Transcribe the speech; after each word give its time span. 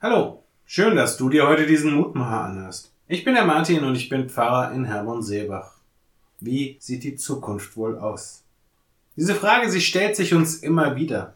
Hallo, 0.00 0.44
schön, 0.64 0.94
dass 0.94 1.16
du 1.16 1.28
dir 1.28 1.48
heute 1.48 1.66
diesen 1.66 1.92
Mutmacher 1.92 2.44
anhörst. 2.44 2.92
Ich 3.08 3.24
bin 3.24 3.34
der 3.34 3.44
Martin 3.44 3.82
und 3.82 3.96
ich 3.96 4.08
bin 4.08 4.30
Pfarrer 4.30 4.72
in 4.72 4.84
Herborn-Seebach. 4.84 5.72
Wie 6.38 6.76
sieht 6.78 7.02
die 7.02 7.16
Zukunft 7.16 7.76
wohl 7.76 7.98
aus? 7.98 8.44
Diese 9.16 9.34
Frage, 9.34 9.68
sie 9.68 9.80
stellt 9.80 10.14
sich 10.14 10.34
uns 10.34 10.58
immer 10.58 10.94
wieder. 10.94 11.34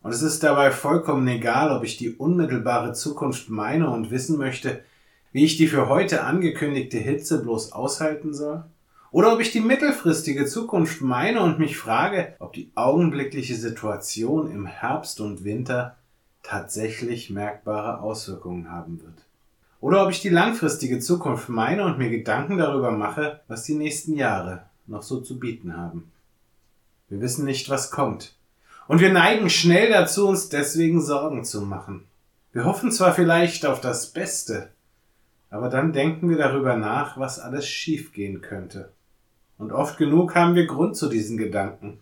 Und 0.00 0.12
es 0.12 0.22
ist 0.22 0.42
dabei 0.42 0.70
vollkommen 0.70 1.28
egal, 1.28 1.76
ob 1.76 1.84
ich 1.84 1.98
die 1.98 2.14
unmittelbare 2.14 2.94
Zukunft 2.94 3.50
meine 3.50 3.90
und 3.90 4.10
wissen 4.10 4.38
möchte, 4.38 4.82
wie 5.32 5.44
ich 5.44 5.58
die 5.58 5.66
für 5.66 5.90
heute 5.90 6.24
angekündigte 6.24 6.96
Hitze 6.96 7.42
bloß 7.42 7.72
aushalten 7.72 8.32
soll, 8.32 8.64
oder 9.10 9.30
ob 9.30 9.40
ich 9.40 9.52
die 9.52 9.60
mittelfristige 9.60 10.46
Zukunft 10.46 11.02
meine 11.02 11.42
und 11.42 11.58
mich 11.58 11.76
frage, 11.76 12.34
ob 12.38 12.54
die 12.54 12.72
augenblickliche 12.76 13.56
Situation 13.56 14.50
im 14.50 14.64
Herbst 14.64 15.20
und 15.20 15.44
Winter 15.44 15.98
tatsächlich 16.42 17.30
merkbare 17.30 18.00
Auswirkungen 18.00 18.70
haben 18.70 19.00
wird. 19.02 19.24
Oder 19.80 20.04
ob 20.04 20.10
ich 20.10 20.20
die 20.20 20.28
langfristige 20.28 20.98
Zukunft 20.98 21.48
meine 21.48 21.84
und 21.84 21.98
mir 21.98 22.10
Gedanken 22.10 22.58
darüber 22.58 22.90
mache, 22.90 23.40
was 23.48 23.64
die 23.64 23.74
nächsten 23.74 24.14
Jahre 24.14 24.64
noch 24.86 25.02
so 25.02 25.20
zu 25.20 25.38
bieten 25.38 25.76
haben. 25.76 26.10
Wir 27.08 27.20
wissen 27.20 27.44
nicht, 27.44 27.70
was 27.70 27.90
kommt. 27.90 28.34
Und 28.88 29.00
wir 29.00 29.12
neigen 29.12 29.48
schnell 29.50 29.90
dazu, 29.90 30.28
uns 30.28 30.48
deswegen 30.48 31.00
Sorgen 31.00 31.44
zu 31.44 31.62
machen. 31.62 32.04
Wir 32.52 32.64
hoffen 32.64 32.90
zwar 32.90 33.14
vielleicht 33.14 33.64
auf 33.64 33.80
das 33.80 34.08
Beste, 34.08 34.70
aber 35.50 35.68
dann 35.68 35.92
denken 35.92 36.28
wir 36.28 36.36
darüber 36.36 36.76
nach, 36.76 37.16
was 37.16 37.38
alles 37.38 37.66
schiefgehen 37.68 38.40
könnte. 38.40 38.90
Und 39.58 39.72
oft 39.72 39.98
genug 39.98 40.34
haben 40.34 40.54
wir 40.54 40.66
Grund 40.66 40.96
zu 40.96 41.08
diesen 41.08 41.36
Gedanken. 41.36 42.00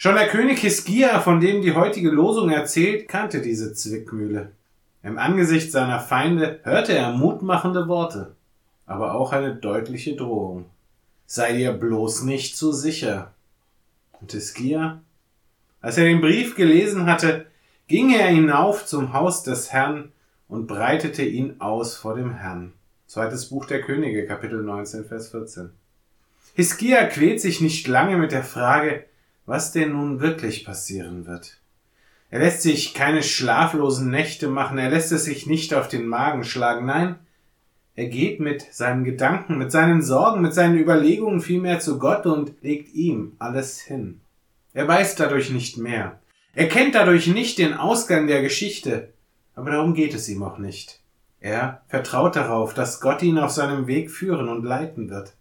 Schon 0.00 0.14
der 0.14 0.28
König 0.28 0.60
Hiskia, 0.60 1.18
von 1.18 1.40
dem 1.40 1.60
die 1.60 1.74
heutige 1.74 2.10
Losung 2.10 2.50
erzählt, 2.50 3.08
kannte 3.08 3.42
diese 3.42 3.74
Zwickmühle. 3.74 4.52
Im 5.02 5.18
Angesicht 5.18 5.72
seiner 5.72 5.98
Feinde 5.98 6.60
hörte 6.62 6.92
er 6.92 7.10
mutmachende 7.10 7.88
Worte, 7.88 8.36
aber 8.86 9.16
auch 9.16 9.32
eine 9.32 9.56
deutliche 9.56 10.14
Drohung. 10.14 10.66
Sei 11.26 11.52
dir 11.52 11.72
bloß 11.72 12.22
nicht 12.22 12.56
zu 12.56 12.70
sicher. 12.70 13.34
Und 14.20 14.30
Hiskia? 14.30 15.00
Als 15.80 15.98
er 15.98 16.04
den 16.04 16.20
Brief 16.20 16.54
gelesen 16.54 17.06
hatte, 17.06 17.46
ging 17.88 18.14
er 18.14 18.28
hinauf 18.28 18.86
zum 18.86 19.12
Haus 19.12 19.42
des 19.42 19.72
Herrn 19.72 20.12
und 20.46 20.68
breitete 20.68 21.24
ihn 21.24 21.56
aus 21.60 21.96
vor 21.96 22.14
dem 22.14 22.34
Herrn. 22.34 22.72
Zweites 23.08 23.46
Buch 23.48 23.64
der 23.64 23.82
Könige, 23.82 24.26
Kapitel 24.26 24.62
19, 24.62 25.06
Vers 25.06 25.30
14. 25.30 25.70
Hiskia 26.54 27.04
quält 27.06 27.40
sich 27.40 27.60
nicht 27.60 27.88
lange 27.88 28.16
mit 28.16 28.30
der 28.30 28.44
Frage, 28.44 29.04
was 29.48 29.72
denn 29.72 29.92
nun 29.92 30.20
wirklich 30.20 30.64
passieren 30.64 31.26
wird. 31.26 31.58
Er 32.28 32.40
lässt 32.40 32.60
sich 32.60 32.92
keine 32.92 33.22
schlaflosen 33.22 34.10
Nächte 34.10 34.46
machen, 34.46 34.76
er 34.76 34.90
lässt 34.90 35.10
es 35.10 35.24
sich 35.24 35.46
nicht 35.46 35.72
auf 35.72 35.88
den 35.88 36.06
Magen 36.06 36.44
schlagen, 36.44 36.84
nein, 36.84 37.16
er 37.94 38.08
geht 38.08 38.40
mit 38.40 38.62
seinen 38.72 39.04
Gedanken, 39.04 39.56
mit 39.56 39.72
seinen 39.72 40.02
Sorgen, 40.02 40.42
mit 40.42 40.52
seinen 40.52 40.78
Überlegungen 40.78 41.40
vielmehr 41.40 41.80
zu 41.80 41.98
Gott 41.98 42.26
und 42.26 42.52
legt 42.60 42.94
ihm 42.94 43.32
alles 43.38 43.80
hin. 43.80 44.20
Er 44.74 44.86
weiß 44.86 45.16
dadurch 45.16 45.50
nicht 45.50 45.78
mehr. 45.78 46.20
Er 46.54 46.68
kennt 46.68 46.94
dadurch 46.94 47.26
nicht 47.26 47.56
den 47.56 47.72
Ausgang 47.72 48.26
der 48.26 48.42
Geschichte, 48.42 49.14
aber 49.54 49.70
darum 49.70 49.94
geht 49.94 50.14
es 50.14 50.28
ihm 50.28 50.42
auch 50.42 50.58
nicht. 50.58 51.00
Er 51.40 51.82
vertraut 51.88 52.36
darauf, 52.36 52.74
dass 52.74 53.00
Gott 53.00 53.22
ihn 53.22 53.38
auf 53.38 53.50
seinem 53.50 53.86
Weg 53.86 54.10
führen 54.10 54.48
und 54.48 54.62
leiten 54.62 55.08
wird. 55.08 55.32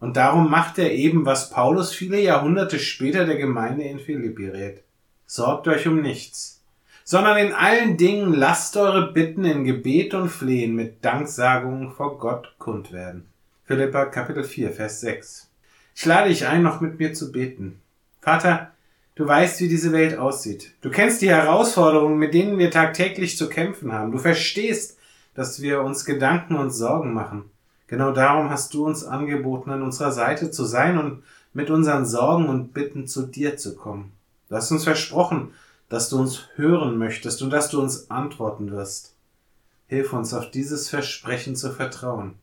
Und 0.00 0.16
darum 0.16 0.50
macht 0.50 0.78
er 0.78 0.92
eben, 0.92 1.26
was 1.26 1.50
Paulus 1.50 1.92
viele 1.92 2.20
Jahrhunderte 2.20 2.78
später 2.78 3.24
der 3.24 3.36
Gemeinde 3.36 3.84
in 3.84 3.98
Philippi 3.98 4.48
rät. 4.48 4.82
Sorgt 5.26 5.66
euch 5.68 5.86
um 5.88 6.00
nichts, 6.00 6.62
sondern 7.04 7.38
in 7.38 7.52
allen 7.52 7.96
Dingen 7.96 8.32
lasst 8.32 8.76
eure 8.76 9.12
Bitten 9.12 9.44
in 9.44 9.64
Gebet 9.64 10.14
und 10.14 10.28
Flehen 10.28 10.74
mit 10.74 11.04
Danksagungen 11.04 11.90
vor 11.90 12.18
Gott 12.18 12.54
kund 12.58 12.92
werden. 12.92 13.26
Philippa 13.64 14.06
Kapitel 14.06 14.44
4, 14.44 14.70
Vers 14.70 15.00
6. 15.00 15.50
Ich 15.94 16.06
lade 16.06 16.28
dich 16.28 16.46
ein, 16.46 16.62
noch 16.62 16.80
mit 16.80 16.98
mir 16.98 17.12
zu 17.12 17.32
beten. 17.32 17.80
Vater, 18.20 18.70
du 19.16 19.26
weißt, 19.26 19.60
wie 19.60 19.68
diese 19.68 19.92
Welt 19.92 20.16
aussieht. 20.16 20.74
Du 20.80 20.90
kennst 20.90 21.22
die 21.22 21.30
Herausforderungen, 21.30 22.18
mit 22.18 22.34
denen 22.34 22.58
wir 22.58 22.70
tagtäglich 22.70 23.36
zu 23.36 23.48
kämpfen 23.48 23.92
haben. 23.92 24.12
Du 24.12 24.18
verstehst, 24.18 24.96
dass 25.34 25.60
wir 25.60 25.82
uns 25.82 26.04
Gedanken 26.04 26.56
und 26.56 26.70
Sorgen 26.70 27.12
machen. 27.12 27.50
Genau 27.88 28.12
darum 28.12 28.50
hast 28.50 28.74
du 28.74 28.86
uns 28.86 29.04
angeboten, 29.04 29.70
an 29.70 29.82
unserer 29.82 30.12
Seite 30.12 30.50
zu 30.50 30.64
sein 30.64 30.98
und 30.98 31.22
mit 31.52 31.70
unseren 31.70 32.06
Sorgen 32.06 32.48
und 32.48 32.72
Bitten 32.74 33.06
zu 33.06 33.26
dir 33.26 33.56
zu 33.56 33.74
kommen. 33.74 34.12
Du 34.48 34.56
hast 34.56 34.70
uns 34.70 34.84
versprochen, 34.84 35.52
dass 35.88 36.10
du 36.10 36.18
uns 36.18 36.44
hören 36.54 36.98
möchtest 36.98 37.42
und 37.42 37.50
dass 37.50 37.70
du 37.70 37.80
uns 37.80 38.10
antworten 38.10 38.70
wirst. 38.70 39.14
Hilf 39.86 40.12
uns 40.12 40.34
auf 40.34 40.50
dieses 40.50 40.88
Versprechen 40.90 41.56
zu 41.56 41.72
vertrauen. 41.72 42.34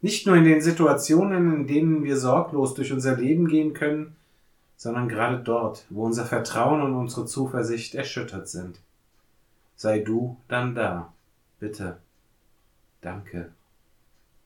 Nicht 0.00 0.26
nur 0.26 0.36
in 0.36 0.44
den 0.44 0.60
Situationen, 0.60 1.52
in 1.52 1.66
denen 1.66 2.04
wir 2.04 2.16
sorglos 2.16 2.74
durch 2.74 2.92
unser 2.92 3.16
Leben 3.16 3.48
gehen 3.48 3.74
können, 3.74 4.16
sondern 4.76 5.08
gerade 5.08 5.38
dort, 5.38 5.84
wo 5.90 6.04
unser 6.04 6.26
Vertrauen 6.26 6.80
und 6.80 6.94
unsere 6.94 7.26
Zuversicht 7.26 7.94
erschüttert 7.94 8.48
sind. 8.48 8.80
Sei 9.76 9.98
du 9.98 10.36
dann 10.48 10.74
da. 10.74 11.12
Bitte. 11.58 11.98
Danke. 13.00 13.50